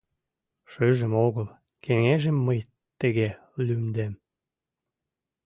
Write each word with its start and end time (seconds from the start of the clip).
Шыжым 0.71 1.13
огыл— 1.25 1.47
Кеҥежым 1.83 2.37
мый 2.47 2.59
тыге 2.99 3.29
лӱмдем. 3.65 4.13